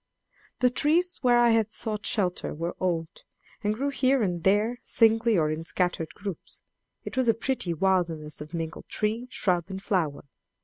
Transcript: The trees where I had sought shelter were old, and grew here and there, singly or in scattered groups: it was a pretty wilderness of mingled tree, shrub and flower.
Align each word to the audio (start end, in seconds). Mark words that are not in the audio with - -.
The 0.61 0.71
trees 0.71 1.19
where 1.21 1.37
I 1.37 1.51
had 1.51 1.71
sought 1.71 2.07
shelter 2.07 2.55
were 2.55 2.75
old, 2.79 3.23
and 3.63 3.75
grew 3.75 3.89
here 3.91 4.23
and 4.23 4.43
there, 4.43 4.79
singly 4.81 5.37
or 5.37 5.51
in 5.51 5.63
scattered 5.63 6.15
groups: 6.15 6.63
it 7.05 7.15
was 7.15 7.27
a 7.27 7.35
pretty 7.35 7.75
wilderness 7.75 8.41
of 8.41 8.51
mingled 8.55 8.89
tree, 8.89 9.27
shrub 9.29 9.65
and 9.69 9.79
flower. 9.79 10.23